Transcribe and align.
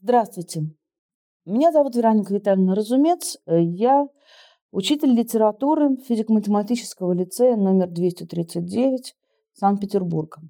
Здравствуйте. 0.00 0.62
Меня 1.46 1.72
зовут 1.72 1.96
Вероника 1.96 2.34
Витальевна 2.34 2.74
Разумец. 2.74 3.38
Я 3.46 4.06
учитель 4.70 5.10
литературы 5.10 5.96
физико-математического 5.96 7.12
лицея 7.12 7.56
номер 7.56 7.88
239 7.88 9.14
Санкт-Петербурга. 9.54 10.42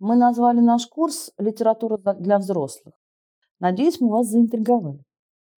Мы 0.00 0.16
назвали 0.16 0.60
наш 0.60 0.86
курс 0.86 1.30
«Литература 1.38 1.98
для 2.14 2.38
взрослых». 2.38 2.94
Надеюсь, 3.60 4.00
мы 4.00 4.08
вас 4.10 4.26
заинтриговали. 4.26 5.04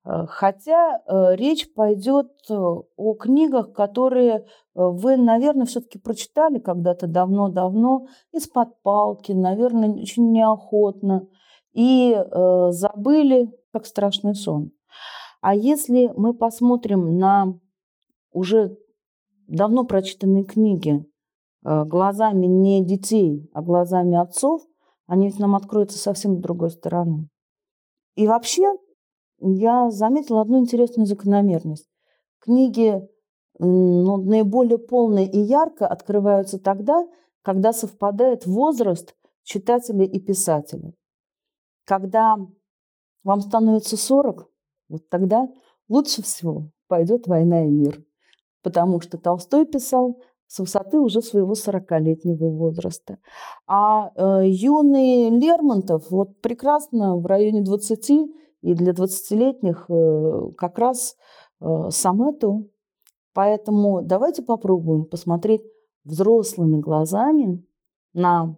Э, 0.04 0.26
хотя 0.28 0.98
э, 0.98 1.34
речь 1.36 1.72
пойдет 1.72 2.30
э, 2.50 2.54
о 2.54 3.14
книгах, 3.14 3.72
которые 3.72 4.46
вы, 4.74 5.16
наверное, 5.16 5.66
все-таки 5.66 5.98
прочитали 5.98 6.58
когда-то 6.58 7.06
давно-давно 7.06 8.06
из-под 8.32 8.82
палки, 8.82 9.30
наверное, 9.30 9.90
очень 9.90 10.32
неохотно, 10.32 11.28
и 11.72 12.16
забыли, 12.70 13.52
как 13.72 13.86
страшный 13.86 14.34
сон. 14.34 14.72
А 15.40 15.54
если 15.54 16.12
мы 16.16 16.34
посмотрим 16.34 17.18
на 17.18 17.54
уже 18.32 18.76
давно 19.46 19.84
прочитанные 19.84 20.44
книги 20.44 21.04
глазами 21.62 22.46
не 22.46 22.84
детей, 22.84 23.48
а 23.54 23.62
глазами 23.62 24.16
отцов, 24.16 24.62
они 25.06 25.26
ведь 25.26 25.38
нам 25.38 25.54
откроются 25.54 25.98
совсем 25.98 26.36
с 26.36 26.40
другой 26.40 26.70
стороны. 26.70 27.28
И 28.16 28.26
вообще 28.26 28.72
я 29.52 29.90
заметила 29.90 30.40
одну 30.40 30.58
интересную 30.58 31.06
закономерность. 31.06 31.88
Книги 32.40 33.02
ну, 33.58 34.16
наиболее 34.16 34.78
полные 34.78 35.30
и 35.30 35.38
ярко 35.38 35.86
открываются 35.86 36.58
тогда, 36.58 37.06
когда 37.42 37.72
совпадает 37.72 38.46
возраст 38.46 39.14
читателя 39.42 40.04
и 40.04 40.18
писателя. 40.18 40.92
Когда 41.84 42.36
вам 43.22 43.40
становится 43.40 43.96
40, 43.96 44.48
вот 44.88 45.08
тогда 45.08 45.48
лучше 45.88 46.22
всего 46.22 46.70
пойдет 46.88 47.26
«Война 47.26 47.64
и 47.64 47.68
мир», 47.68 48.02
потому 48.62 49.00
что 49.00 49.18
Толстой 49.18 49.66
писал 49.66 50.20
с 50.46 50.58
высоты 50.58 50.98
уже 50.98 51.22
своего 51.22 51.52
40-летнего 51.52 52.48
возраста. 52.50 53.18
А 53.66 54.10
э, 54.14 54.48
юный 54.48 55.30
Лермонтов 55.30 56.10
вот 56.10 56.40
прекрасно 56.40 57.16
в 57.16 57.26
районе 57.26 57.62
20 57.62 58.10
и 58.64 58.72
для 58.72 58.92
20-летних 58.92 59.90
э, 59.90 60.52
как 60.56 60.78
раз 60.78 61.16
э, 61.60 61.66
эту. 61.66 62.70
Поэтому 63.34 64.00
давайте 64.02 64.42
попробуем 64.42 65.04
посмотреть 65.04 65.62
взрослыми 66.04 66.80
глазами 66.80 67.62
на 68.14 68.56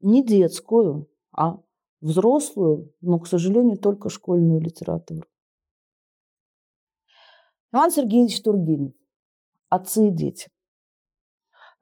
не 0.00 0.24
детскую, 0.24 1.08
а 1.32 1.60
взрослую, 2.00 2.92
но, 3.00 3.20
к 3.20 3.28
сожалению, 3.28 3.78
только 3.78 4.08
школьную 4.08 4.60
литературу. 4.60 5.22
Иван 7.72 7.92
Сергеевич 7.92 8.42
Тургенев. 8.42 8.94
Отцы 9.68 10.08
и 10.08 10.10
дети. 10.10 10.48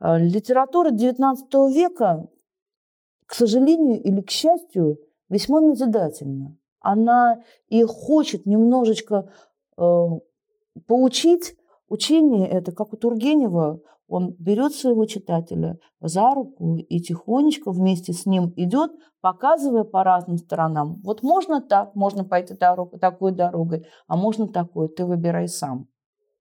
Э, 0.00 0.18
литература 0.18 0.90
XIX 0.90 1.72
века, 1.72 2.28
к 3.24 3.32
сожалению 3.32 4.02
или 4.02 4.20
к 4.20 4.30
счастью, 4.30 4.98
весьма 5.30 5.62
назидательна. 5.62 6.54
Она 6.86 7.42
и 7.68 7.82
хочет 7.82 8.46
немножечко 8.46 9.28
э, 9.76 9.82
поучить. 10.86 11.56
Учение 11.88 12.48
это, 12.48 12.70
как 12.70 12.92
у 12.92 12.96
Тургенева, 12.96 13.80
он 14.08 14.36
берет 14.38 14.72
своего 14.72 15.04
читателя 15.06 15.78
за 16.00 16.32
руку 16.32 16.76
и 16.76 17.00
тихонечко 17.00 17.72
вместе 17.72 18.12
с 18.12 18.24
ним 18.24 18.52
идет, 18.54 18.92
показывая 19.20 19.82
по 19.82 20.04
разным 20.04 20.38
сторонам. 20.38 21.00
Вот 21.02 21.24
можно 21.24 21.60
так, 21.60 21.96
можно 21.96 22.24
пойти 22.24 22.54
такой 22.54 23.32
дорогой, 23.32 23.86
а 24.06 24.16
можно 24.16 24.46
такой, 24.46 24.88
ты 24.88 25.04
выбирай 25.04 25.48
сам 25.48 25.88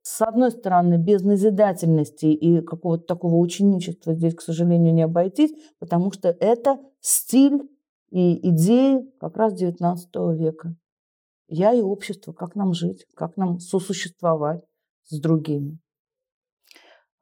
с 0.08 0.22
одной 0.22 0.52
стороны, 0.52 0.98
без 0.98 1.24
назидательности 1.24 2.28
и 2.28 2.62
какого-то 2.62 3.06
такого 3.08 3.38
ученичества 3.38 4.14
здесь, 4.14 4.36
к 4.36 4.42
сожалению, 4.42 4.94
не 4.94 5.02
обойтись, 5.02 5.52
потому 5.80 6.12
что 6.12 6.30
это 6.30 6.78
стиль 7.00 7.64
и 8.10 8.50
идеи 8.50 9.02
как 9.20 9.38
раз 9.38 9.54
XIX 9.54 9.98
века. 10.36 10.76
Я 11.48 11.74
и 11.74 11.82
общество, 11.82 12.34
как 12.34 12.56
нам 12.56 12.74
жить, 12.74 13.06
как 13.16 13.38
нам 13.38 13.60
сосуществовать 13.60 14.64
с 15.04 15.20
другими. 15.20 15.80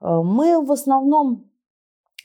Э, 0.02 0.22
мы 0.24 0.64
в 0.64 0.72
основном 0.72 1.50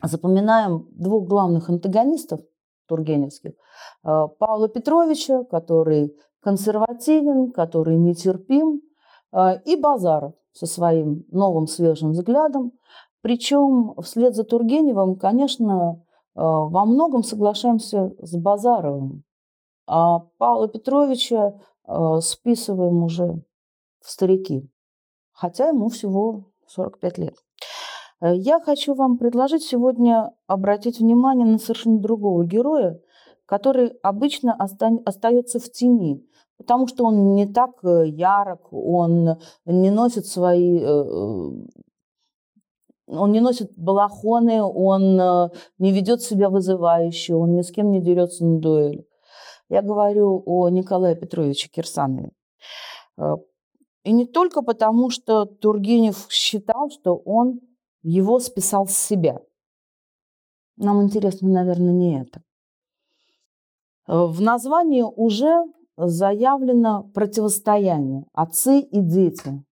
запоминаем 0.03 0.89
двух 0.93 1.29
главных 1.29 1.69
антагонистов 1.69 2.41
тургеневских. 2.87 3.53
Э, 4.05 4.27
Павла 4.39 4.69
Петровича, 4.69 5.45
который 5.45 6.15
консервативен, 6.41 7.53
который 7.53 7.97
нетерпим, 7.97 8.81
э, 9.33 9.61
и 9.65 9.77
Базаров, 9.77 10.35
со 10.53 10.67
своим 10.67 11.25
новым 11.31 11.67
свежим 11.67 12.11
взглядом. 12.11 12.73
Причем 13.21 13.95
вслед 14.03 14.35
за 14.35 14.45
Тургеневым, 14.45 15.17
конечно, 15.17 16.03
во 16.41 16.85
многом 16.85 17.23
соглашаемся 17.23 18.13
с 18.21 18.37
Базаровым, 18.37 19.25
а 19.87 20.21
Павла 20.39 20.69
Петровича 20.69 21.55
э, 21.87 22.21
списываем 22.21 23.03
уже 23.03 23.43
в 24.01 24.11
старики, 24.11 24.71
хотя 25.33 25.69
ему 25.69 25.89
всего 25.89 26.45
45 26.67 27.19
лет. 27.19 27.35
Э, 28.21 28.37
я 28.37 28.61
хочу 28.61 28.95
вам 28.95 29.19
предложить 29.19 29.65
сегодня 29.65 30.33
обратить 30.47 31.01
внимание 31.01 31.47
на 31.47 31.59
совершенно 31.59 31.99
другого 31.99 32.45
героя, 32.45 33.01
который 33.47 33.89
обычно 34.03 34.55
остается 34.55 35.59
в 35.59 35.71
тени 35.73 36.29
потому 36.59 36.89
что 36.89 37.05
он 37.05 37.35
не 37.35 37.47
так 37.47 37.71
э, 37.83 38.09
ярок, 38.09 38.73
он 38.73 39.39
не 39.65 39.91
носит 39.91 40.27
свои 40.27 40.79
э, 40.79 40.85
э, 40.85 41.51
он 43.09 43.33
не 43.33 43.41
носит 43.41 43.73
балахоны, 43.77 44.63
он 44.63 45.17
не 45.79 45.93
ведет 45.93 46.23
себя 46.23 46.51
вызывающе, 46.51 47.35
он 47.35 47.55
ни 47.55 47.63
с 47.63 47.71
кем 47.71 47.91
не 47.91 48.01
дерется 48.01 48.45
на 48.45 48.59
дуэль. 48.61 49.05
Я 49.69 49.83
говорю 49.83 50.43
о 50.47 50.69
Николае 50.69 51.17
Петровиче 51.17 51.69
Кирсанове. 51.69 52.31
И 54.05 54.13
не 54.13 54.27
только 54.27 54.63
потому, 54.63 55.11
что 55.11 55.45
Тургенев 55.45 56.29
считал, 56.31 56.91
что 56.91 57.17
он 57.17 57.61
его 58.03 58.39
списал 58.39 58.87
с 58.87 58.97
себя. 58.97 59.41
Нам 60.77 61.03
интересно, 61.03 61.49
наверное, 61.49 61.93
не 61.93 62.21
это. 62.21 62.43
В 64.07 64.41
названии 64.41 65.03
уже 65.03 65.65
заявлено 65.97 67.11
противостояние 67.13 68.25
отцы 68.33 68.81
и 68.81 69.01
дети. 69.01 69.65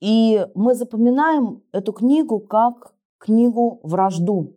И 0.00 0.46
мы 0.54 0.74
запоминаем 0.74 1.62
эту 1.72 1.92
книгу 1.92 2.40
как 2.40 2.94
книгу 3.18 3.80
вражду. 3.82 4.56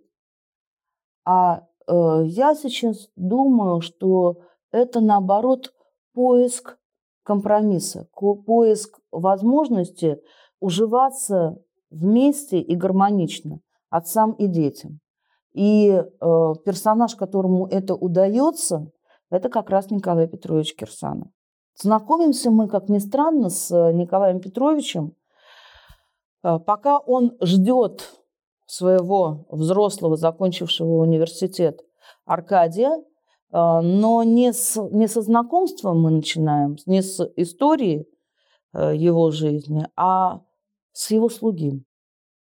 А 1.26 1.64
э, 1.88 2.24
я 2.26 2.56
сейчас 2.56 3.10
думаю, 3.16 3.82
что 3.82 4.38
это 4.72 5.00
наоборот 5.00 5.74
поиск 6.14 6.78
компромисса, 7.24 8.08
поиск 8.46 9.00
возможности 9.12 10.22
уживаться 10.60 11.62
вместе 11.90 12.60
и 12.60 12.76
гармонично 12.76 13.62
отцам 13.90 14.34
и 14.34 14.48
детям. 14.48 15.00
И 15.54 15.90
э, 15.90 16.06
персонаж, 16.66 17.16
которому 17.16 17.66
это 17.68 17.96
удается, 17.96 18.92
это 19.30 19.50
как 19.50 19.70
раз 19.70 19.90
Николай 19.90 20.28
Петрович 20.28 20.76
Кирсанов. 20.76 21.30
Знакомимся 21.76 22.52
мы, 22.52 22.68
как 22.68 22.90
ни 22.90 23.00
странно, 23.00 23.50
с 23.50 23.72
э, 23.72 23.94
Николаем 23.94 24.42
Петровичем, 24.42 25.16
пока 26.42 27.00
он 27.00 27.38
ждет 27.42 28.10
своего 28.66 29.46
взрослого, 29.50 30.16
закончившего 30.16 31.02
университет 31.02 31.82
Аркадия, 32.26 32.92
э, 32.92 33.02
но 33.52 34.24
не, 34.24 34.54
с, 34.54 34.82
не 34.92 35.08
со 35.08 35.22
знакомства 35.22 35.94
мы 35.94 36.12
начинаем, 36.12 36.78
не 36.86 37.02
с 37.02 37.20
истории 37.36 38.06
его 38.72 39.32
жизни, 39.32 39.88
а 39.96 40.42
с 40.92 41.10
его 41.10 41.28
слуги. 41.28 41.84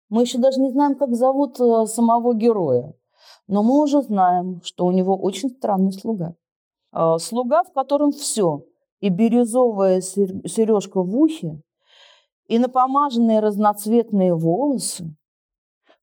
Мы 0.09 0.23
еще 0.23 0.39
даже 0.39 0.59
не 0.59 0.69
знаем, 0.69 0.95
как 0.95 1.15
зовут 1.15 1.55
самого 1.55 2.33
героя, 2.35 2.93
но 3.47 3.63
мы 3.63 3.81
уже 3.81 4.01
знаем, 4.01 4.61
что 4.63 4.85
у 4.85 4.91
него 4.91 5.15
очень 5.17 5.49
странный 5.49 5.93
слуга. 5.93 6.35
А, 6.91 7.17
слуга, 7.17 7.63
в 7.63 7.71
котором 7.73 8.11
все, 8.11 8.65
и 8.99 9.09
бирюзовая 9.09 10.01
сережка 10.01 11.01
в 11.01 11.15
ухе, 11.15 11.61
и 12.51 12.59
напомаженные 12.59 13.39
разноцветные 13.39 14.35
волосы, 14.35 15.15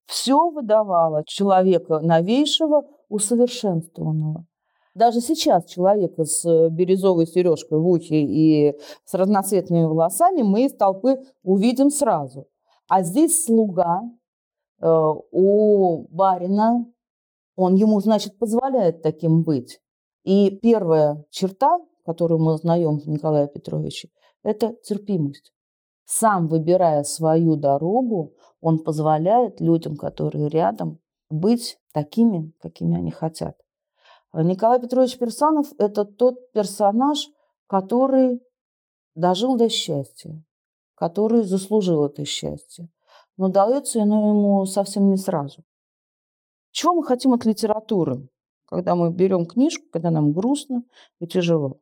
все 0.06 0.48
выдавало 0.48 1.22
человека 1.26 2.00
новейшего, 2.00 2.84
усовершенствованного. 3.10 4.46
даже 4.94 5.20
сейчас 5.20 5.66
человека 5.66 6.24
с 6.24 6.42
э, 6.46 6.70
бирюзовой 6.70 7.26
сережкой 7.26 7.78
в 7.78 7.86
ухе 7.86 8.22
и 8.22 8.74
с 9.04 9.12
разноцветными 9.12 9.84
волосами 9.84 10.40
мы 10.40 10.64
из 10.64 10.74
толпы 10.74 11.22
увидим 11.42 11.90
сразу. 11.90 12.46
А 12.88 13.02
здесь 13.02 13.44
слуга 13.44 14.00
э, 14.80 14.86
у 15.30 16.08
барина, 16.08 16.86
он 17.56 17.74
ему, 17.74 18.00
значит, 18.00 18.38
позволяет 18.38 19.02
таким 19.02 19.42
быть. 19.42 19.80
И 20.24 20.58
первая 20.62 21.22
черта, 21.28 21.78
которую 22.06 22.40
мы 22.40 22.54
узнаем 22.54 23.00
в 23.00 23.06
Николае 23.06 23.48
Петровиче, 23.48 24.08
это 24.42 24.74
терпимость. 24.82 25.52
Сам 26.10 26.48
выбирая 26.48 27.02
свою 27.02 27.56
дорогу, 27.56 28.32
он 28.62 28.78
позволяет 28.78 29.60
людям, 29.60 29.94
которые 29.94 30.48
рядом, 30.48 31.00
быть 31.28 31.78
такими, 31.92 32.50
какими 32.62 32.96
они 32.96 33.10
хотят. 33.10 33.58
Николай 34.32 34.80
Петрович 34.80 35.18
Персанов– 35.18 35.66
это 35.78 36.06
тот 36.06 36.50
персонаж, 36.52 37.28
который 37.66 38.40
дожил 39.14 39.58
до 39.58 39.68
счастья, 39.68 40.42
который 40.94 41.42
заслужил 41.42 42.06
это 42.06 42.24
счастье. 42.24 42.88
Но 43.36 43.48
дается 43.48 44.00
оно 44.00 44.30
ему 44.30 44.64
совсем 44.64 45.10
не 45.10 45.18
сразу. 45.18 45.62
Чего 46.70 46.94
мы 46.94 47.04
хотим 47.04 47.34
от 47.34 47.44
литературы, 47.44 48.26
когда 48.64 48.94
мы 48.94 49.12
берем 49.12 49.44
книжку, 49.44 49.84
когда 49.92 50.10
нам 50.10 50.32
грустно 50.32 50.84
и 51.20 51.26
тяжело? 51.26 51.80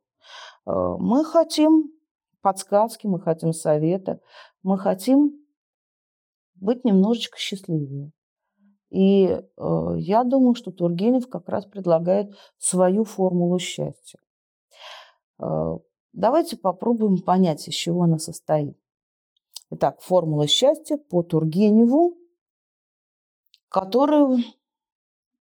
Э, 0.65 0.97
мы 0.99 1.23
хотим 1.23 1.96
подсказки, 2.41 3.07
мы 3.07 3.19
хотим 3.19 3.53
совета, 3.53 4.19
мы 4.63 4.77
хотим 4.77 5.31
быть 6.55 6.83
немножечко 6.83 7.37
счастливее. 7.37 8.11
И 8.89 9.25
э, 9.25 9.41
я 9.97 10.23
думаю, 10.23 10.55
что 10.55 10.71
Тургенев 10.71 11.29
как 11.29 11.49
раз 11.49 11.65
предлагает 11.65 12.33
свою 12.57 13.03
формулу 13.03 13.59
счастья. 13.59 14.19
Э, 15.39 15.77
давайте 16.13 16.57
попробуем 16.57 17.21
понять, 17.21 17.67
из 17.67 17.73
чего 17.73 18.03
она 18.03 18.17
состоит. 18.17 18.77
Итак, 19.71 19.99
формула 20.01 20.47
счастья 20.47 20.97
по 20.97 21.21
Тургеневу, 21.21 22.17
которую 23.67 24.37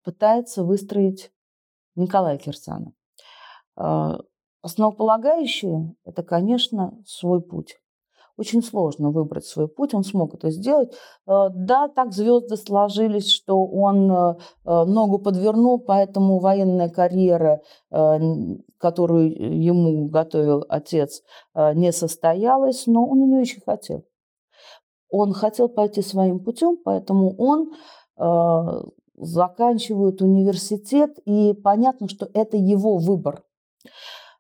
пытается 0.03 0.63
выстроить 0.63 1.31
Николай 1.95 2.38
Кирсанов. 2.38 2.93
Основополагающее– 4.65 5.94
это, 6.06 6.23
конечно, 6.23 6.97
свой 7.06 7.39
путь. 7.39 7.75
Очень 8.35 8.63
сложно 8.63 9.12
выбрать 9.12 9.45
свой 9.45 9.67
путь, 9.67 9.94
он 9.94 10.03
смог 10.03 10.33
это 10.33 10.50
сделать. 10.50 10.91
Э, 11.27 11.50
да, 11.53 11.88
так 11.88 12.12
звезды 12.12 12.57
сложились, 12.57 13.29
что 13.29 13.63
он 13.63 14.12
э, 14.12 14.38
э, 14.65 14.85
ногу 14.85 15.19
подвернул, 15.19 15.77
поэтому 15.77 16.39
военная 16.39 16.89
карьера, 16.89 17.62
которую 18.79 19.29
ему 19.63 20.07
готовил 20.07 20.65
отец, 20.67 21.21
не 21.53 21.91
состоялась, 21.91 22.88
но 22.88 23.06
он 23.06 23.21
у 23.21 23.27
нее 23.27 23.41
очень 23.41 23.62
хотел. 23.62 24.03
Он 25.12 25.33
хотел 25.33 25.69
пойти 25.69 26.01
своим 26.01 26.39
путем, 26.39 26.77
поэтому 26.83 27.35
он 27.38 27.71
заканчивает 29.15 30.23
университет, 30.23 31.19
и 31.25 31.53
понятно, 31.53 32.09
что 32.09 32.27
это 32.33 32.57
его 32.57 32.97
выбор. 32.97 33.44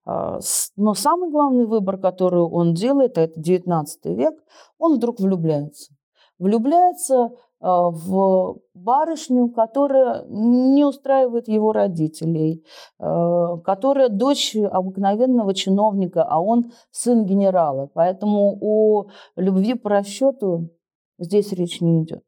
А, 0.05 0.39
но 0.75 0.93
самый 0.93 1.31
главный 1.31 1.65
выбор, 1.65 1.97
который 1.97 2.41
он 2.41 2.73
делает, 2.73 3.17
это 3.17 3.39
19 3.39 4.05
век, 4.17 4.35
он 4.77 4.95
вдруг 4.95 5.19
влюбляется. 5.19 5.93
Влюбляется 6.37 7.31
а, 7.59 7.89
в 7.89 8.59
барышню, 8.73 9.49
которая 9.49 10.25
не 10.27 10.85
устраивает 10.85 11.47
его 11.47 11.71
родителей, 11.71 12.63
а, 12.99 13.57
которая 13.57 14.09
дочь 14.09 14.55
обыкновенного 14.55 15.53
чиновника, 15.55 16.23
а 16.23 16.39
он 16.39 16.71
сын 16.91 17.25
генерала. 17.25 17.89
Поэтому 17.93 18.57
о 18.61 19.07
любви 19.35 19.73
по 19.73 19.89
расчету 19.89 20.69
здесь 21.17 21.51
речь 21.51 21.81
не 21.81 22.03
идет. 22.03 22.23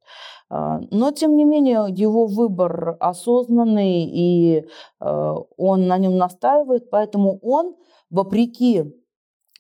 А, 0.49 0.79
но, 0.91 1.11
тем 1.11 1.35
не 1.35 1.45
менее, 1.45 1.87
его 1.89 2.25
выбор 2.25 2.97
осознанный, 2.99 4.05
и 4.05 4.65
а, 4.99 5.35
он 5.57 5.87
на 5.87 5.97
нем 5.97 6.17
настаивает, 6.17 6.89
поэтому 6.89 7.39
он, 7.41 7.75
вопреки 8.09 8.85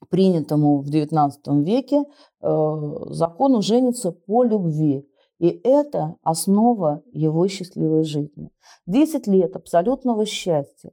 принятому 0.09 0.81
в 0.81 0.89
XIX 0.89 1.31
веке 1.63 2.03
а, 2.41 3.13
закону, 3.13 3.61
женится 3.61 4.11
по 4.11 4.43
любви. 4.43 5.07
И 5.39 5.49
это 5.63 6.15
основа 6.23 7.03
его 7.11 7.47
счастливой 7.47 8.03
жизни. 8.03 8.49
Десять 8.87 9.27
лет 9.27 9.55
абсолютного 9.55 10.25
счастья. 10.25 10.91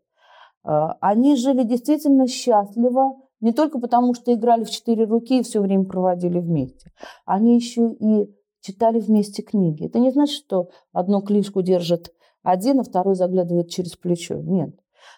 Они 0.62 1.36
жили 1.36 1.62
действительно 1.62 2.26
счастливо, 2.26 3.14
не 3.44 3.52
только 3.52 3.79
потому, 3.79 4.14
что 4.14 4.32
играли 4.32 4.64
в 4.64 4.70
четыре 4.70 5.05
руки 5.05 5.38
и 5.38 5.43
все 5.43 5.61
время 5.61 5.85
проводили 5.85 6.38
вместе. 6.38 6.91
Они 7.26 7.56
еще 7.56 7.93
и 7.93 8.35
читали 8.62 9.00
вместе 9.00 9.43
книги. 9.43 9.85
Это 9.85 9.99
не 9.99 10.11
значит, 10.11 10.35
что 10.35 10.70
одну 10.94 11.20
книжку 11.20 11.61
держит 11.61 12.11
один, 12.43 12.81
а 12.81 12.85
второй 12.85 13.17
заглядывает 13.17 13.69
через 13.69 13.96
плечо. 13.96 14.37
Нет. 14.37 14.75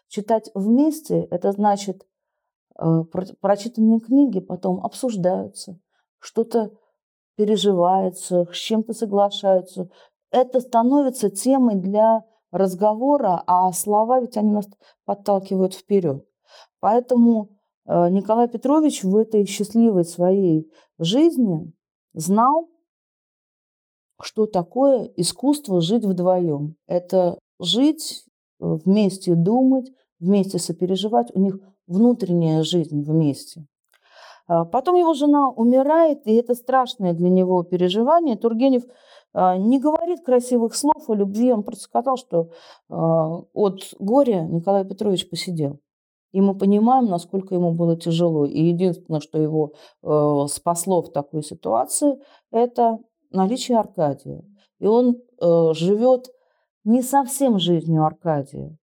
Читать 0.08 0.50
вместе– 0.54 1.20
это 1.30 1.52
значит, 1.52 2.04
э, 2.82 3.04
прочитанные 3.40 4.00
книги 4.00 4.40
потом 4.40 4.84
обсуждаются, 4.84 5.78
что-то 6.18 6.72
переживается, 7.36 8.46
с 8.52 8.56
чем-то 8.56 8.92
соглашаются. 8.92 9.88
Это 10.32 10.58
становится 10.58 11.30
темой 11.30 11.76
для 11.76 12.24
разговора, 12.50 13.44
а 13.46 13.70
слова 13.70 14.18
ведь 14.18 14.36
они 14.36 14.50
нас 14.50 14.66
подталкивают 15.04 15.74
вперед. 15.74 16.26
Поэтому 16.80 17.55
Николай 17.86 18.48
Петрович 18.48 19.04
в 19.04 19.16
этой 19.16 19.46
счастливой 19.46 20.04
своей 20.04 20.70
жизни 20.98 21.72
знал, 22.14 22.68
что 24.20 24.46
такое 24.46 25.04
искусство 25.16 25.80
жить 25.80 26.04
вдвоем. 26.04 26.76
Это 26.86 27.38
жить 27.60 28.24
э, 28.60 28.64
вместе, 28.64 29.34
думать, 29.34 29.90
вместе 30.18 30.58
сопереживать. 30.58 31.28
У 31.34 31.40
них 31.40 31.58
внутренняя 31.86 32.62
жизнь 32.62 33.02
вместе. 33.02 33.66
А 34.48 34.64
потом 34.64 34.96
его 34.96 35.12
жена 35.14 35.50
умирает, 35.50 36.26
и 36.26 36.34
это 36.34 36.54
страшное 36.54 37.12
для 37.12 37.28
него 37.28 37.62
переживание. 37.62 38.36
Тургенев 38.36 38.84
а, 39.34 39.56
не 39.56 39.80
говорит 39.80 40.24
красивых 40.24 40.74
слов 40.74 41.10
о 41.10 41.14
любви, 41.14 41.52
он 41.52 41.64
просто 41.64 41.84
сказал, 41.84 42.16
что 42.16 42.50
от 42.88 43.80
горя 43.98 44.42
Николай 44.42 44.84
Петрович 44.84 45.28
посидел. 45.28 45.80
И 46.32 46.40
мы 46.40 46.56
понимаем, 46.56 47.06
насколько 47.06 47.54
ему 47.54 47.72
было 47.72 47.96
тяжело. 47.96 48.44
И 48.44 48.60
единственное, 48.60 49.20
что 49.20 49.38
его 49.38 49.72
э, 50.02 50.46
спасло 50.48 51.02
в 51.02 51.12
такой 51.12 51.42
ситуации, 51.42 52.18
это 52.50 52.98
наличие 53.30 53.78
Аркадия. 53.78 54.44
И 54.78 54.86
он 54.86 55.16
э, 55.40 55.72
живет 55.74 56.28
не 56.84 57.02
совсем 57.02 57.58
жизнью 57.58 58.04
Аркадия, 58.04 58.76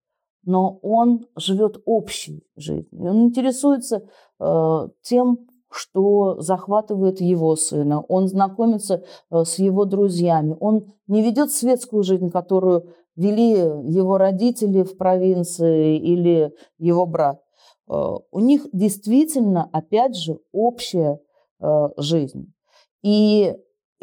но 0.45 0.79
он 0.81 1.25
живет 1.35 1.81
общей 1.85 2.43
жизнью. 2.55 3.11
Он 3.11 3.23
интересуется 3.23 4.03
э, 4.39 4.87
тем, 5.01 5.47
что 5.73 6.39
захватывает 6.39 7.19
его 7.21 7.55
сына. 7.55 8.01
Он 8.01 8.27
знакомится 8.27 9.03
э, 9.31 9.43
с 9.43 9.57
его 9.59 9.85
друзьями. 9.85 10.55
Он 10.59 10.85
не 11.07 11.23
ведет 11.23 11.51
светскую 11.51 12.03
жизнь, 12.03 12.29
которую 12.29 12.93
вели 13.15 13.51
его 13.51 14.17
родители 14.17 14.83
в 14.83 14.97
провинции 14.97 15.97
или 15.97 16.53
его 16.77 17.05
брат. 17.05 17.43
Э, 17.89 18.15
у 18.31 18.39
них 18.39 18.67
действительно, 18.71 19.69
опять 19.71 20.15
же, 20.15 20.39
общая 20.51 21.19
э, 21.59 21.89
жизнь. 21.97 22.53
И 23.01 23.55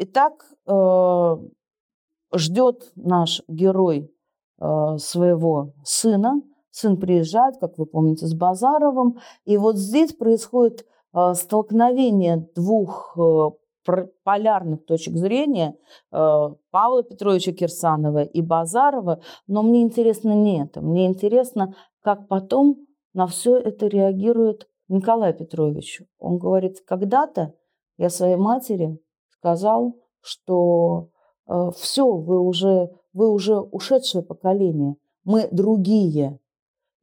Итак, 0.03 0.33
э, 0.65 1.37
ждет 2.33 2.91
наш 2.95 3.43
герой 3.47 4.11
своего 4.57 5.73
сына. 5.83 6.41
Сын 6.69 6.97
приезжает, 6.97 7.57
как 7.59 7.77
вы 7.79 7.85
помните, 7.87 8.25
с 8.27 8.33
Базаровым. 8.35 9.17
И 9.45 9.57
вот 9.57 9.77
здесь 9.77 10.13
происходит 10.13 10.85
столкновение 11.33 12.47
двух 12.55 13.17
полярных 14.23 14.85
точек 14.85 15.15
зрения 15.15 15.75
Павла 16.09 17.03
Петровича 17.03 17.51
Кирсанова 17.51 18.23
и 18.23 18.41
Базарова. 18.41 19.21
Но 19.47 19.63
мне 19.63 19.81
интересно 19.81 20.33
не 20.33 20.63
это. 20.63 20.81
Мне 20.81 21.07
интересно, 21.07 21.75
как 22.01 22.27
потом 22.27 22.77
на 23.13 23.27
все 23.27 23.57
это 23.57 23.87
реагирует 23.87 24.67
Николай 24.87 25.33
Петрович. 25.33 26.01
Он 26.19 26.37
говорит, 26.37 26.81
когда-то 26.85 27.53
я 27.97 28.09
своей 28.09 28.35
матери 28.35 28.99
сказал, 29.29 29.95
что 30.21 31.09
э, 31.47 31.71
все, 31.77 32.11
вы 32.11 32.39
уже, 32.39 32.89
вы 33.13 33.31
уже 33.31 33.59
ушедшее 33.59 34.23
поколение, 34.23 34.95
мы 35.23 35.47
другие. 35.51 36.39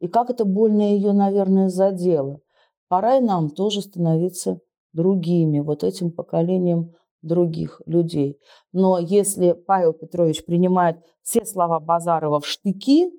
И 0.01 0.09
как 0.09 0.31
это 0.31 0.45
больно 0.45 0.83
ее, 0.83 1.13
наверное, 1.13 1.69
задело. 1.69 2.41
Пора 2.89 3.17
и 3.17 3.21
нам 3.21 3.51
тоже 3.51 3.83
становиться 3.83 4.61
другими, 4.93 5.61
вот 5.61 5.85
этим 5.85 6.11
поколением 6.11 6.95
других 7.23 7.83
людей. 7.87 8.39
Но 8.73 8.99
если 8.99 9.53
Павел 9.53 9.93
Петрович 9.93 10.45
принимает 10.45 10.99
все 11.23 11.45
слова 11.45 11.81
Базарова 11.81 12.41
в 12.41 12.47
штыки, 12.47 13.11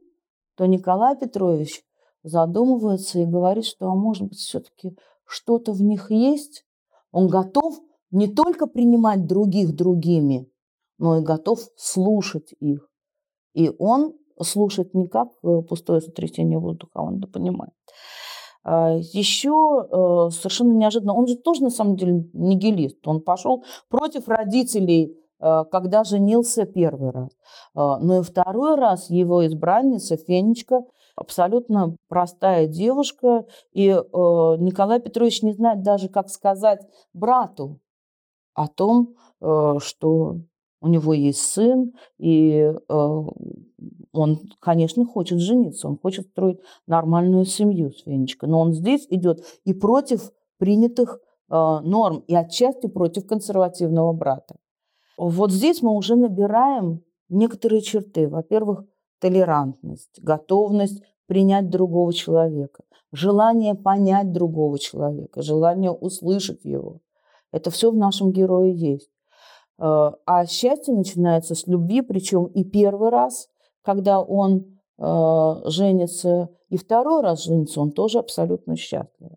то 0.56 0.66
Николай 0.66 1.18
Петрович 1.18 1.82
задумывается 2.24 3.20
и 3.20 3.26
говорит, 3.26 3.66
что, 3.66 3.88
а 3.88 3.96
может 3.96 4.24
быть, 4.24 4.40
все-таки 4.40 4.96
что-то 5.26 5.74
в 5.74 5.82
них 5.82 6.12
есть. 6.12 6.66
Он 7.12 7.28
готов 7.28 7.80
не 8.12 8.28
только 8.28 8.68
принимать 8.68 9.28
других 9.28 9.76
другими, 9.76 10.50
но 10.98 11.18
и 11.18 11.22
готов 11.24 11.60
слушать 11.76 12.54
их. 12.60 12.90
И 13.54 13.72
он 13.80 14.16
слушает 14.42 14.94
не 14.94 15.08
как 15.08 15.30
э, 15.44 15.62
пустое 15.68 16.02
сотрясение 16.02 16.60
воздуха, 16.60 17.00
он 17.00 17.20
это 17.20 17.28
понимает. 17.28 17.74
А, 18.72 18.92
Еще 18.92 19.50
э, 19.50 20.30
совершенно 20.32 20.74
неожиданно, 20.74 21.16
он 21.16 21.26
же 21.26 21.36
тоже 21.38 21.64
на 21.64 21.72
самом 21.72 21.96
деле 21.96 22.30
нигилист, 22.34 23.08
он 23.08 23.20
пошел 23.20 23.64
против 23.90 24.28
родителей, 24.28 25.18
э, 25.40 25.64
когда 25.72 26.04
женился 26.04 26.68
первый 26.68 27.10
раз. 27.10 27.30
А, 27.74 27.98
но 27.98 28.20
и 28.20 28.22
второй 28.22 28.76
раз 28.76 29.10
его 29.10 29.44
избранница 29.48 30.18
Фенечка 30.18 30.84
абсолютно 31.16 31.96
простая 32.10 32.68
девушка, 32.68 33.46
и 33.74 33.88
Николай 33.88 35.02
Петрович 35.02 35.42
не 35.42 35.52
знает 35.52 35.82
даже, 35.82 36.08
как 36.08 36.30
сказать 36.30 36.80
брату 37.12 37.80
о 38.54 38.68
том, 38.68 39.16
что 39.42 40.36
у 40.82 40.88
него 40.88 41.14
есть 41.14 41.42
сын, 41.42 41.94
и 42.18 42.74
он, 44.12 44.40
конечно, 44.60 45.06
хочет 45.06 45.40
жениться, 45.40 45.88
он 45.88 45.98
хочет 45.98 46.28
строить 46.28 46.60
нормальную 46.88 47.46
семью 47.46 47.92
с 47.92 48.06
Венечкой, 48.06 48.50
но 48.50 48.60
он 48.60 48.74
здесь 48.74 49.06
идет 49.10 49.44
и 49.66 49.74
против 49.74 50.32
принятых 50.58 51.20
э, 51.50 51.56
норм, 51.56 52.24
и 52.28 52.36
отчасти 52.36 52.88
против 52.88 53.28
консервативного 53.28 54.14
брата. 54.14 54.56
Вот 55.18 55.52
здесь 55.52 55.82
мы 55.82 55.94
уже 55.96 56.16
набираем 56.16 57.04
некоторые 57.30 57.82
черты. 57.82 58.28
Во-первых, 58.28 58.86
толерантность, 59.20 60.20
готовность 60.22 61.02
принять 61.28 61.70
другого 61.70 62.14
человека, 62.14 62.84
желание 63.12 63.76
понять 63.76 64.32
другого 64.32 64.80
человека, 64.80 65.42
желание 65.42 65.92
услышать 65.92 66.64
его. 66.64 67.02
Это 67.52 67.70
все 67.70 67.92
в 67.92 67.96
нашем 67.96 68.32
герое 68.32 68.72
есть. 68.72 69.10
Э, 69.80 70.12
а 70.26 70.46
счастье 70.46 70.94
начинается 70.94 71.56
с 71.56 71.66
любви, 71.68 72.02
причем 72.02 72.46
и 72.46 72.64
первый 72.64 73.10
раз, 73.10 73.48
когда 73.84 74.22
он 74.22 74.80
э, 74.98 75.70
женится, 75.70 76.50
и 76.70 76.78
второй 76.78 77.22
раз 77.24 77.46
женится, 77.46 77.80
он 77.80 77.92
тоже 77.92 78.20
абсолютно 78.20 78.76
счастлив. 78.76 79.32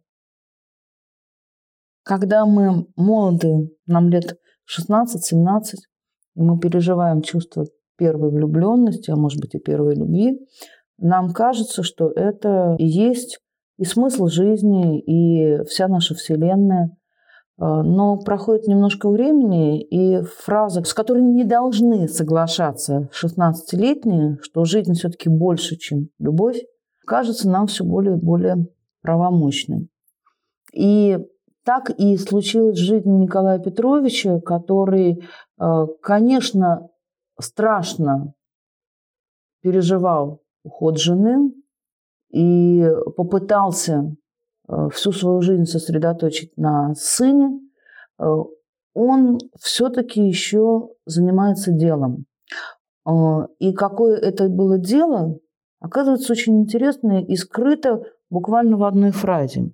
Когда 2.03 2.45
мы 2.45 2.89
молоды, 2.97 3.71
нам 3.87 4.09
лет 4.09 4.37
16-17, 4.69 5.77
и 6.35 6.41
мы 6.41 6.59
переживаем 6.59 7.23
чувство 7.23 7.67
первой 7.97 8.31
влюбленности, 8.31 9.13
а 9.13 9.17
может 9.17 9.41
быть 9.41 9.55
и 9.55 9.61
первой 9.61 9.95
любви, 9.95 10.41
нам 10.99 11.33
кажется, 11.33 11.85
что 11.85 12.11
это 12.11 12.75
и 12.79 12.85
есть 12.85 13.39
и 13.79 13.85
смысл 13.85 14.27
жизни, 14.27 15.01
и 15.01 15.63
вся 15.65 15.87
наша 15.87 16.15
Вселенная– 16.15 16.97
но 17.64 18.19
проходит 18.19 18.66
немножко 18.66 19.09
времени, 19.09 19.81
и 19.83 20.23
фраза, 20.23 20.83
с 20.83 20.92
которой 20.92 21.23
не 21.23 21.45
должны 21.45 22.09
соглашаться 22.09 23.09
16-летние, 23.12 24.38
что 24.42 24.64
жизнь 24.64 24.95
все-таки 24.95 25.28
больше, 25.28 25.76
чем 25.76 26.09
любовь, 26.19 26.61
кажется 27.07 27.49
нам 27.49 27.69
все 27.69 27.85
более 27.85 28.16
и 28.16 28.21
более 28.21 28.66
правомощной. 29.02 29.88
И 30.73 31.19
так 31.64 31.90
и 31.90 32.16
случилось 32.16 32.78
в 32.78 32.83
жизни 32.83 33.12
Николая 33.12 33.61
Петровича, 33.61 34.40
который, 34.40 35.23
а, 35.59 35.87
конечно, 36.02 36.88
страшно 37.38 38.35
переживал 39.61 40.42
уход 40.64 40.99
жены 40.99 41.52
и 42.33 42.88
попытался 43.16 44.16
Э, 44.16 44.22
всю 44.93 45.12
свою 45.12 45.41
жизнь 45.43 45.64
сосредоточить 45.64 46.57
на 46.57 46.95
сыне, 46.95 47.61
э, 48.19 48.25
он 48.95 49.38
все-таки 49.59 50.21
еще 50.26 50.88
занимается 51.07 51.73
делом. 51.73 52.26
Э, 53.07 53.47
и 53.59 53.73
какое 53.73 54.17
это 54.17 54.49
было 54.49 54.79
дело, 54.79 55.38
оказывается 55.81 56.33
очень 56.33 56.61
интересное 56.61 57.23
и 57.23 57.37
скрыто 57.37 58.02
буквально 58.31 58.76
в 58.76 58.85
одной 58.85 59.11
фразе. 59.11 59.71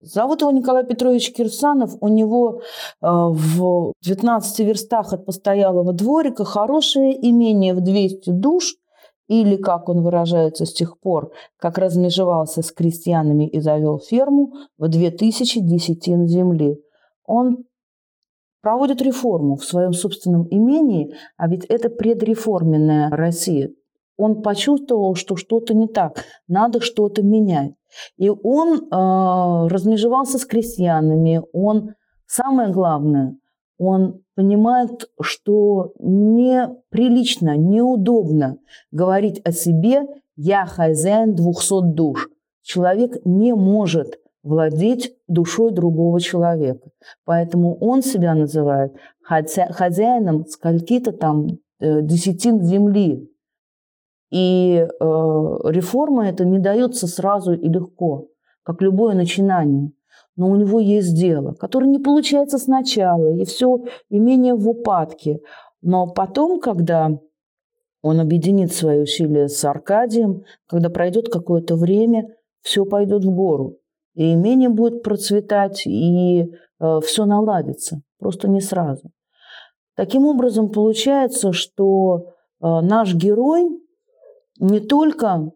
Зовут 0.00 0.42
его 0.42 0.50
Николай 0.50 0.84
Петрович 0.84 1.32
Кирсанов. 1.32 1.96
У 2.02 2.08
него 2.08 2.60
в 3.00 3.94
19 4.02 4.58
верстах 4.60 5.14
от 5.14 5.24
постоялого 5.24 5.94
дворика 5.94 6.44
хорошее 6.44 7.16
имение 7.26 7.72
в 7.72 7.80
200 7.80 8.28
душ 8.28 8.74
или, 9.28 9.56
как 9.56 9.88
он 9.88 10.02
выражается 10.02 10.66
с 10.66 10.72
тех 10.72 10.98
пор, 11.00 11.32
как 11.58 11.78
размежевался 11.78 12.62
с 12.62 12.72
крестьянами 12.72 13.48
и 13.48 13.60
завел 13.60 13.98
ферму 13.98 14.52
в 14.78 14.88
2000 14.88 15.60
десятин 15.60 16.26
земли. 16.26 16.78
Он 17.24 17.64
проводит 18.60 19.02
реформу 19.02 19.56
в 19.56 19.64
своем 19.64 19.92
собственном 19.92 20.46
имении, 20.50 21.14
а 21.36 21.48
ведь 21.48 21.64
это 21.66 21.90
предреформенная 21.90 23.10
Россия. 23.10 23.70
Он 24.16 24.42
почувствовал, 24.42 25.14
что 25.14 25.36
что-то 25.36 25.74
не 25.74 25.88
так, 25.88 26.24
надо 26.46 26.80
что-то 26.80 27.22
менять. 27.22 27.72
И 28.16 28.28
он 28.30 28.78
э, 28.78 29.68
размежевался 29.68 30.38
с 30.38 30.46
крестьянами, 30.46 31.42
он, 31.52 31.94
самое 32.26 32.72
главное, 32.72 33.36
он 33.78 34.22
понимает, 34.34 35.10
что 35.20 35.92
неприлично, 35.98 37.56
неудобно 37.56 38.58
говорить 38.90 39.40
о 39.44 39.52
себе 39.52 40.02
«я 40.36 40.66
хозяин 40.66 41.34
двухсот 41.34 41.94
душ». 41.94 42.28
Человек 42.62 43.16
не 43.24 43.54
может 43.54 44.18
владеть 44.42 45.16
душой 45.26 45.72
другого 45.72 46.20
человека. 46.20 46.90
Поэтому 47.24 47.76
он 47.78 48.02
себя 48.02 48.34
называет 48.34 48.94
хозяином 49.22 50.46
скольки-то 50.46 51.12
там 51.12 51.46
э, 51.80 52.02
десятин 52.02 52.62
земли. 52.62 53.30
И 54.30 54.76
э, 54.76 54.86
реформа 55.00 56.28
это 56.28 56.44
не 56.44 56.58
дается 56.58 57.06
сразу 57.06 57.52
и 57.52 57.68
легко, 57.68 58.28
как 58.62 58.82
любое 58.82 59.14
начинание 59.14 59.92
но 60.36 60.50
у 60.50 60.56
него 60.56 60.80
есть 60.80 61.16
дело, 61.16 61.52
которое 61.52 61.86
не 61.86 61.98
получается 61.98 62.58
сначала, 62.58 63.36
и 63.36 63.44
все 63.44 63.84
имение 64.10 64.54
в 64.54 64.68
упадке. 64.68 65.40
Но 65.80 66.06
потом, 66.06 66.60
когда 66.60 67.18
он 68.02 68.20
объединит 68.20 68.72
свои 68.72 69.02
усилия 69.02 69.48
с 69.48 69.64
Аркадием, 69.64 70.44
когда 70.66 70.90
пройдет 70.90 71.28
какое-то 71.28 71.76
время, 71.76 72.28
все 72.62 72.84
пойдет 72.84 73.24
в 73.24 73.30
гору. 73.30 73.78
И 74.14 74.34
имение 74.34 74.68
будет 74.68 75.02
процветать, 75.02 75.86
и 75.86 76.42
э, 76.80 77.00
все 77.04 77.26
наладится, 77.26 78.02
просто 78.18 78.48
не 78.48 78.60
сразу. 78.60 79.10
Таким 79.96 80.26
образом, 80.26 80.70
получается, 80.70 81.52
что 81.52 82.26
э, 82.60 82.66
наш 82.66 83.14
герой 83.14 83.68
не 84.58 84.80
только 84.80 85.52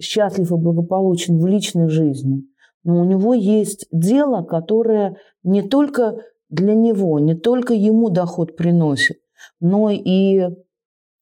счастлив 0.00 0.50
и 0.50 0.56
благополучен 0.56 1.38
в 1.38 1.46
личной 1.46 1.88
жизни– 1.88 2.42
но 2.86 3.00
у 3.00 3.04
него 3.04 3.34
есть 3.34 3.88
дело, 3.90 4.44
которое 4.44 5.16
не 5.42 5.62
только 5.62 6.22
для 6.48 6.74
него, 6.74 7.18
не 7.18 7.34
только 7.34 7.74
ему 7.74 8.10
доход 8.10 8.56
приносит, 8.56 9.18
но 9.58 9.90
и 9.90 10.44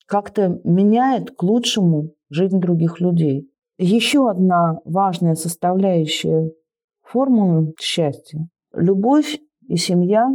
как-то 0.07 0.61
меняет 0.63 1.31
к 1.31 1.43
лучшему 1.43 2.13
жизнь 2.29 2.61
других 2.61 3.01
людей. 3.01 3.51
Еще 3.79 4.29
одна 4.31 4.79
важная 4.85 5.37
составляющая 5.37 6.53
формулы 7.01 7.73
счастья. 7.81 8.47
Любовь 8.75 9.41
и 9.67 9.77
семья 9.77 10.29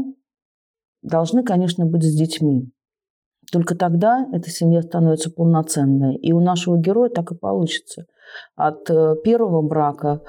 должны, 1.03 1.43
конечно, 1.43 1.86
быть 1.86 2.03
с 2.03 2.17
детьми. 2.17 2.71
Только 3.51 3.75
тогда 3.75 4.27
эта 4.33 4.50
семья 4.50 4.81
становится 4.81 5.29
полноценной. 5.29 6.15
И 6.15 6.33
у 6.33 6.39
нашего 6.39 6.77
героя 6.77 7.09
так 7.09 7.31
и 7.31 7.36
получится. 7.36 8.05
От 8.55 8.89
э, 8.89 9.15
первого 9.24 9.62
брака 9.62 10.21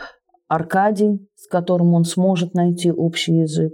Аркадий, 0.51 1.25
с 1.37 1.47
которым 1.47 1.95
он 1.95 2.05
сможет 2.05 2.55
найти 2.55 2.91
общий 2.91 3.39
язык. 3.43 3.73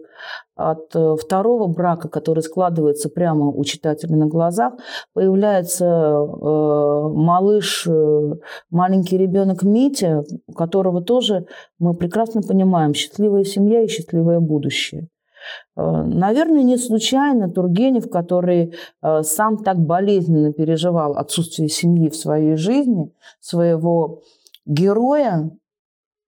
От 0.57 0.95
э, 0.95 1.17
второго 1.19 1.69
брака, 1.69 2.11
который 2.11 2.43
складывается 2.43 3.09
прямо 3.09 3.47
у 3.47 3.65
читателя 3.65 4.15
на 4.15 4.27
глазах, 4.27 4.75
появляется 5.15 5.87
э, 5.87 7.09
малыш, 7.15 7.87
э, 7.87 8.33
маленький 8.69 9.17
ребенок 9.17 9.63
Митя, 9.63 10.23
у 10.47 10.53
которого 10.53 11.01
тоже 11.01 11.47
мы 11.79 11.95
прекрасно 11.95 12.43
понимаем 12.43 12.93
счастливая 12.93 13.45
семья 13.45 13.81
и 13.81 13.89
счастливое 13.89 14.41
будущее. 14.41 15.09
Э, 15.77 16.03
наверное, 16.03 16.63
не 16.63 16.77
случайно 16.77 17.51
Тургенев, 17.51 18.11
который 18.11 18.75
э, 19.03 19.23
сам 19.23 19.57
так 19.65 19.79
болезненно 19.79 20.53
переживал 20.53 21.17
отсутствие 21.17 21.71
семьи 21.71 22.11
в 22.11 22.17
своей 22.17 22.57
жизни, 22.57 23.11
своего 23.41 24.21
героя 24.67 25.51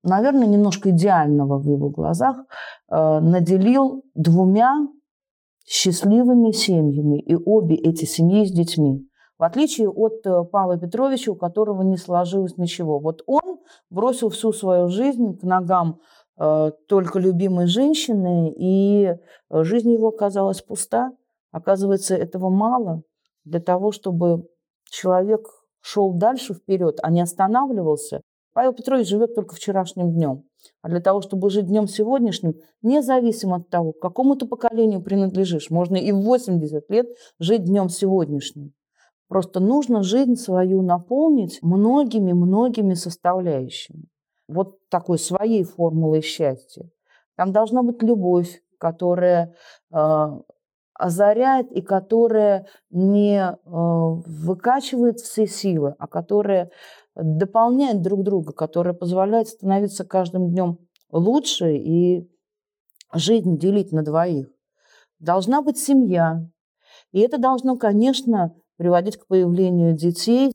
наверное, 0.03 0.47
немножко 0.47 0.91
идеального 0.91 1.59
в 1.59 1.67
его 1.67 1.91
глазах, 1.91 2.37
э, 2.91 3.21
наделил 3.21 4.05
двумя 4.15 4.87
счастливыми 5.67 6.53
семьями, 6.53 7.21
и 7.21 7.35
обе 7.35 7.77
эти 7.77 8.05
семьи 8.05 8.47
с 8.47 8.53
детьми. 8.53 9.07
В 9.39 9.45
отличие 9.45 9.89
от 9.89 10.27
э, 10.27 10.45
Павла 10.45 10.79
Петровича, 10.79 11.33
у 11.33 11.37
которого 11.37 11.83
не 11.83 11.97
сложилось 11.97 12.57
ничего. 12.57 12.99
Вот 12.99 13.23
он 13.27 13.59
бросил 13.91 14.31
всю 14.31 14.53
свою 14.53 14.89
жизнь 14.89 15.39
к 15.39 15.43
ногам 15.43 16.01
э, 16.39 16.71
только 16.89 17.19
любимой 17.19 17.67
женщины, 17.67 18.53
и 18.57 19.15
жизнь 19.51 19.93
его 19.93 20.09
оказалась 20.09 20.63
пуста. 20.63 21.13
Оказывается, 21.51 22.15
этого 22.15 22.51
мало 22.51 23.03
для 23.45 23.61
того, 23.61 23.93
чтобы 23.93 24.45
человек 24.91 25.47
шел 25.81 26.13
дальше 26.13 26.55
вперед, 26.55 26.99
а 27.03 27.11
не 27.11 27.21
останавливался. 27.21 28.23
Павел 28.53 28.73
Петрович 28.73 29.09
живет 29.09 29.35
только 29.35 29.55
вчерашним 29.55 30.13
днем. 30.13 30.45
А 30.83 30.89
для 30.89 31.01
того, 31.01 31.21
чтобы 31.21 31.51
жить 31.51 31.67
днем 31.67 31.87
сегодняшним, 31.87 32.55
независимо 32.83 33.57
от 33.57 33.69
того, 33.69 33.93
к 33.93 34.01
какому-то 34.01 34.47
поколению 34.47 35.03
принадлежишь, 35.03 35.71
можно 35.71 35.97
и 35.97 36.13
в 36.13 36.23
80 36.23 36.91
лет 36.91 37.07
жить 37.39 37.65
днем 37.65 37.89
сегодняшним. 37.89 38.73
Просто 39.29 39.61
нужно 39.61 40.03
жизнь 40.03 40.37
свою 40.37 40.83
наполнить 40.83 41.59
многими-многими 41.63 42.95
составляющими. 42.95 44.05
Вот 44.49 44.79
такой 44.89 45.19
своей 45.19 45.65
формулой 45.65 46.23
счастья. 46.23 46.89
Там 47.37 47.53
должна 47.53 47.83
быть 47.83 48.03
любовь, 48.03 48.63
которая 48.79 49.55
э, 49.93 50.29
озаряет 50.95 51.71
и 51.71 51.83
которая 51.83 52.67
не 52.91 53.39
э, 53.39 53.57
выкачивает 53.65 55.21
все 55.21 55.47
силы, 55.47 55.95
а 55.99 56.07
которая 56.07 56.71
дополняет 57.19 58.03
друг 58.03 58.23
друга, 58.23 58.53
которая 58.53 58.95
позволяет 58.95 59.49
становиться 59.49 60.05
каждым 60.05 60.51
днем 60.51 60.79
лучше 61.11 61.77
и 61.77 62.29
жизнь 63.13 63.59
делить 63.59 63.93
на 63.93 64.03
двоих. 64.03 64.49
Должна 65.19 65.63
быть 65.63 65.79
семья. 65.79 66.49
И 67.13 67.21
это 67.21 67.39
должно, 67.39 67.77
конечно, 67.77 68.55
приводить 68.77 69.17
к 69.17 69.27
появлению 69.27 69.95
детей. 69.95 70.53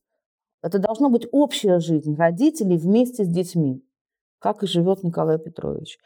Это 0.62 0.80
должна 0.80 1.10
быть 1.10 1.28
общая 1.32 1.80
жизнь 1.80 2.16
родителей 2.16 2.78
вместе 2.78 3.26
с 3.26 3.28
детьми 3.28 3.84
как 4.44 4.62
и 4.62 4.68
живет 4.68 5.04
Николай 5.04 5.40
Петрович. 5.40 5.98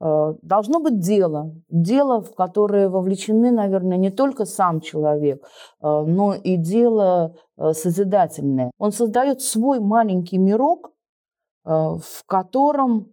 Э, 0.00 0.34
должно 0.40 0.80
быть 0.80 0.98
дело, 0.98 1.54
дело, 1.68 2.22
в 2.22 2.34
которое 2.34 2.88
вовлечены, 2.88 3.50
наверное, 3.50 3.98
не 3.98 4.10
только 4.10 4.46
сам 4.46 4.80
человек, 4.80 5.44
э, 5.44 6.04
но 6.06 6.34
и 6.34 6.56
дело 6.56 7.36
э, 7.58 7.72
созидательное. 7.74 8.70
Он 8.78 8.92
создает 8.92 9.42
свой 9.42 9.78
маленький 9.78 10.38
мирок, 10.38 10.90
в 11.64 12.24
котором 12.26 13.12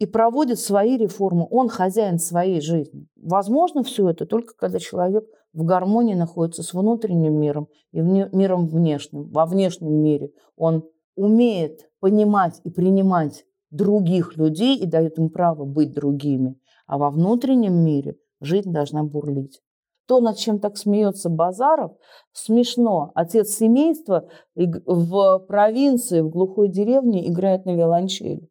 и 0.00 0.06
проводит 0.06 0.58
свои 0.58 0.96
реформы. 0.96 1.46
Он 1.48 1.68
хозяин 1.68 2.18
своей 2.18 2.60
жизни. 2.60 3.06
Возможно 3.14 3.84
все 3.84 4.08
это 4.08 4.26
только 4.26 4.54
когда 4.56 4.80
человек 4.80 5.24
в 5.52 5.62
гармонии 5.64 6.14
находится 6.14 6.64
с 6.64 6.74
внутренним 6.74 7.34
миром 7.38 7.68
и 7.92 8.00
миром 8.00 8.66
внешним. 8.66 9.28
Во 9.30 9.46
внешнем 9.46 9.92
мире 9.92 10.32
он 10.56 10.88
умеет 11.14 11.88
понимать 12.00 12.60
и 12.64 12.70
принимать 12.70 13.44
других 13.70 14.36
людей 14.36 14.76
и 14.78 14.86
дает 14.86 15.18
им 15.18 15.30
право 15.30 15.64
быть 15.64 15.92
другими. 15.92 16.58
А 16.86 16.98
во 16.98 17.10
внутреннем 17.10 17.74
мире 17.74 18.16
жизнь 18.40 18.72
должна 18.72 19.02
бурлить. 19.02 19.60
То, 20.06 20.20
над 20.20 20.38
чем 20.38 20.58
так 20.58 20.78
смеется 20.78 21.28
Базаров, 21.28 21.92
смешно. 22.32 23.12
Отец 23.14 23.50
семейства 23.50 24.28
в 24.54 25.38
провинции, 25.40 26.22
в 26.22 26.30
глухой 26.30 26.70
деревне 26.70 27.28
играет 27.28 27.66
на 27.66 27.74
виолончели. 27.74 28.48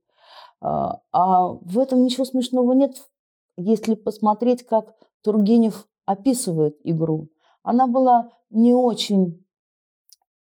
А, 0.62 1.02
а 1.12 1.48
в 1.48 1.80
этом 1.80 2.04
ничего 2.04 2.26
смешного 2.26 2.74
нет, 2.74 2.94
если 3.58 3.96
посмотреть, 3.96 4.64
как 4.68 4.94
Тургенев 5.24 5.88
описывает 6.06 6.78
игру. 6.84 7.30
Она 7.64 7.88
была 7.88 8.30
не 8.52 8.74
очень 8.76 9.44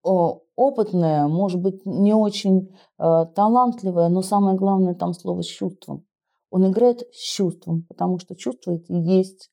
опытная, 0.01 1.27
может 1.27 1.61
быть, 1.61 1.85
не 1.85 2.13
очень 2.13 2.69
э, 2.97 3.25
талантливая, 3.35 4.09
но 4.09 4.21
самое 4.21 4.57
главное 4.57 4.95
там 4.95 5.13
слово 5.13 5.41
с 5.41 5.47
чувством. 5.47 6.05
Он 6.51 6.69
играет 6.69 7.01
с 7.11 7.33
чувством, 7.35 7.85
потому 7.87 8.17
что 8.19 8.35
чувство 8.35 8.71
это 8.71 8.93
есть. 8.93 9.51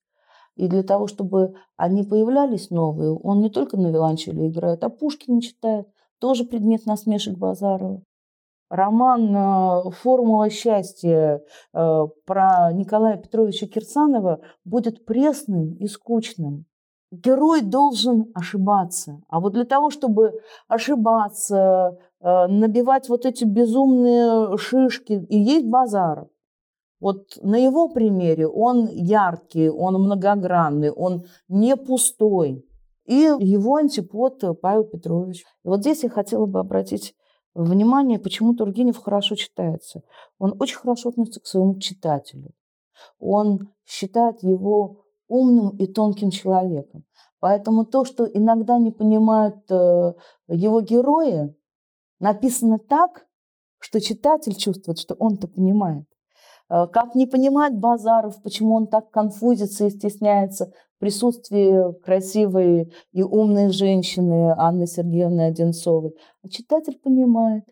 И 0.56 0.68
для 0.68 0.82
того, 0.82 1.06
чтобы 1.06 1.54
они 1.76 2.02
появлялись 2.02 2.70
новые, 2.70 3.12
он 3.12 3.40
не 3.40 3.50
только 3.50 3.76
на 3.76 3.88
виолончели 3.88 4.48
играет, 4.48 4.82
а 4.84 4.88
Пушкин 4.88 5.40
читает. 5.40 5.86
Тоже 6.18 6.44
предмет 6.44 6.86
насмешек 6.86 7.36
Базарова. 7.36 8.02
Роман 8.70 9.36
э, 9.36 9.90
«Формула 9.90 10.48
счастья» 10.50 11.40
э, 11.74 12.06
про 12.24 12.72
Николая 12.72 13.16
Петровича 13.18 13.66
Кирсанова 13.66 14.40
будет 14.64 15.04
пресным 15.04 15.74
и 15.74 15.86
скучным 15.86 16.64
герой 17.10 17.62
должен 17.62 18.30
ошибаться. 18.34 19.20
А 19.28 19.40
вот 19.40 19.52
для 19.52 19.64
того, 19.64 19.90
чтобы 19.90 20.40
ошибаться, 20.68 21.98
э, 22.20 22.46
набивать 22.46 23.08
вот 23.08 23.26
эти 23.26 23.44
безумные 23.44 24.56
шишки, 24.58 25.24
и 25.28 25.38
есть 25.38 25.66
Базаров. 25.66 26.28
Вот 27.00 27.38
на 27.42 27.56
его 27.56 27.88
примере 27.88 28.48
он 28.48 28.88
яркий, 28.88 29.68
он 29.68 29.94
многогранный, 29.94 30.90
он 30.90 31.26
не 31.48 31.76
пустой. 31.76 32.64
И 33.04 33.14
его 33.38 33.76
антипод 33.76 34.42
Павел 34.60 34.84
Петрович. 34.84 35.44
И 35.64 35.68
вот 35.68 35.80
здесь 35.80 36.02
я 36.02 36.08
хотела 36.08 36.46
бы 36.46 36.58
обратить 36.58 37.14
внимание, 37.54 38.18
почему 38.18 38.54
Тургенев 38.54 38.96
хорошо 38.96 39.34
читается. 39.34 40.02
Он 40.38 40.56
очень 40.58 40.76
хорошо 40.76 41.10
относится 41.10 41.40
к 41.40 41.46
своему 41.46 41.78
читателю. 41.78 42.50
Он 43.18 43.68
считает 43.84 44.42
его 44.42 45.05
умным 45.28 45.70
и 45.76 45.86
тонким 45.86 46.30
человеком. 46.30 47.04
Поэтому 47.40 47.84
то, 47.84 48.04
что 48.04 48.24
иногда 48.24 48.78
не 48.78 48.90
понимают 48.90 49.70
э, 49.70 50.14
его 50.48 50.80
герои, 50.80 51.54
написано 52.18 52.78
так, 52.78 53.26
что 53.78 54.00
читатель 54.00 54.54
чувствует, 54.54 54.98
что 54.98 55.14
он-то 55.14 55.46
понимает. 55.46 56.06
Э, 56.68 56.86
как 56.86 57.14
не 57.14 57.26
понимает 57.26 57.78
Базаров, 57.78 58.42
почему 58.42 58.74
он 58.74 58.86
так 58.86 59.10
конфузится 59.10 59.86
и 59.86 59.90
стесняется 59.90 60.72
в 60.96 61.00
присутствии 61.00 61.92
красивой 62.00 62.92
и 63.12 63.22
умной 63.22 63.70
женщины 63.70 64.54
Анны 64.56 64.86
Сергеевны 64.86 65.42
Одинцовой. 65.42 66.16
А 66.42 66.48
читатель 66.48 66.98
понимает. 66.98 67.64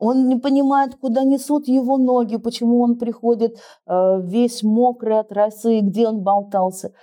Он 0.00 0.28
не 0.28 0.36
понимает, 0.36 0.94
куда 0.94 1.24
несут 1.24 1.68
его 1.68 1.98
ноги, 1.98 2.36
почему 2.36 2.80
он 2.80 2.96
приходит 2.96 3.58
э, 3.86 4.20
весь 4.22 4.62
мокрый 4.62 5.18
от 5.18 5.30
росы, 5.30 5.80
где 5.80 6.08
он 6.08 6.22
болтался. 6.22 6.94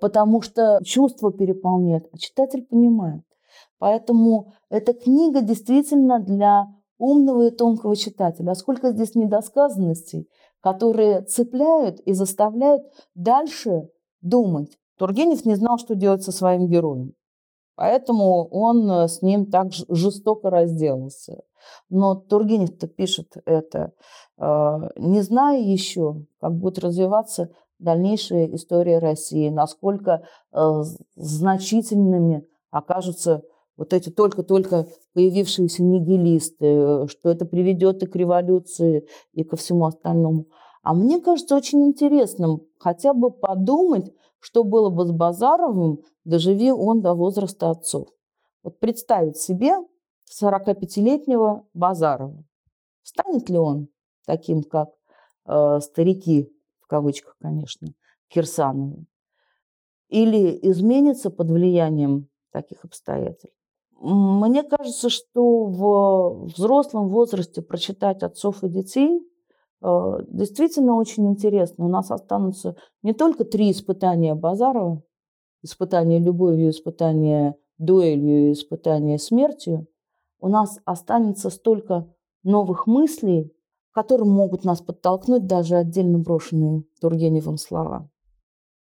Потому 0.00 0.40
что 0.40 0.80
чувство 0.82 1.32
переполняет, 1.32 2.08
а 2.12 2.16
читатель 2.16 2.64
понимает. 2.64 3.22
Поэтому 3.78 4.54
эта 4.70 4.94
книга 4.94 5.42
действительно 5.42 6.18
для 6.18 6.68
умного 6.96 7.48
и 7.48 7.50
тонкого 7.50 7.94
читателя. 7.94 8.52
А 8.52 8.54
сколько 8.54 8.90
здесь 8.92 9.14
недосказанностей, 9.14 10.26
которые 10.62 11.20
цепляют 11.22 12.00
и 12.00 12.14
заставляют 12.14 12.82
дальше 13.14 13.90
думать. 14.22 14.78
Тургенев 14.96 15.44
не 15.44 15.56
знал, 15.56 15.76
что 15.76 15.94
делать 15.94 16.22
со 16.22 16.32
своим 16.32 16.68
героем. 16.68 17.12
Поэтому 17.80 18.46
он 18.48 18.90
с 19.08 19.22
ним 19.22 19.46
так 19.46 19.68
жестоко 19.72 20.50
разделался. 20.50 21.44
Но 21.88 22.14
Тургенев-то 22.14 22.86
пишет 22.86 23.32
это, 23.46 23.92
э, 24.36 24.78
не 24.96 25.22
зная 25.22 25.62
еще, 25.62 26.26
как 26.42 26.56
будет 26.56 26.78
развиваться 26.80 27.48
дальнейшая 27.78 28.54
история 28.54 28.98
России, 28.98 29.48
насколько 29.48 30.24
э, 30.52 30.82
значительными 31.16 32.46
окажутся 32.70 33.44
вот 33.78 33.94
эти 33.94 34.10
только-только 34.10 34.86
появившиеся 35.14 35.82
нигилисты, 35.82 37.08
что 37.08 37.30
это 37.30 37.46
приведет 37.46 38.02
и 38.02 38.06
к 38.06 38.14
революции, 38.14 39.06
и 39.32 39.42
ко 39.42 39.56
всему 39.56 39.86
остальному. 39.86 40.48
А 40.82 40.92
мне 40.92 41.18
кажется 41.18 41.56
очень 41.56 41.82
интересным 41.86 42.60
хотя 42.78 43.14
бы 43.14 43.30
подумать, 43.30 44.12
что 44.40 44.64
было 44.64 44.90
бы 44.90 45.06
с 45.06 45.12
Базаровым, 45.12 46.02
доживи 46.24 46.72
он 46.72 47.02
до 47.02 47.14
возраста 47.14 47.70
отцов. 47.70 48.08
Вот 48.62 48.78
представить 48.80 49.36
себе 49.36 49.74
45-летнего 50.30 51.66
Базарова. 51.74 52.44
Станет 53.02 53.48
ли 53.48 53.58
он 53.58 53.88
таким, 54.26 54.62
как 54.62 54.90
э, 55.46 55.80
старики, 55.80 56.52
в 56.80 56.86
кавычках, 56.86 57.36
конечно, 57.40 57.88
Кирсановы? 58.28 59.06
Или 60.08 60.58
изменится 60.70 61.30
под 61.30 61.50
влиянием 61.50 62.28
таких 62.50 62.84
обстоятельств? 62.84 63.56
Мне 64.00 64.62
кажется, 64.62 65.10
что 65.10 65.64
в 65.64 66.46
взрослом 66.46 67.08
возрасте 67.08 67.60
прочитать 67.60 68.22
отцов 68.22 68.64
и 68.64 68.68
детей 68.68 69.29
действительно 69.82 70.94
очень 70.94 71.26
интересно. 71.28 71.86
У 71.86 71.88
нас 71.88 72.10
останутся 72.10 72.76
не 73.02 73.12
только 73.12 73.44
три 73.44 73.70
испытания 73.70 74.34
Базарова, 74.34 75.02
испытание 75.62 76.18
любовью, 76.18 76.70
испытание 76.70 77.56
дуэлью, 77.78 78.52
испытание 78.52 79.18
смертью, 79.18 79.86
у 80.38 80.48
нас 80.48 80.78
останется 80.84 81.50
столько 81.50 82.12
новых 82.42 82.86
мыслей, 82.86 83.54
которым 83.92 84.30
могут 84.30 84.64
нас 84.64 84.80
подтолкнуть 84.80 85.46
даже 85.46 85.76
отдельно 85.76 86.18
брошенные 86.18 86.84
Тургеневым 87.00 87.56
слова. 87.56 88.08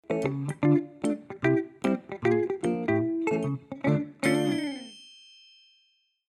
thank 0.09 0.64
you 0.64 0.91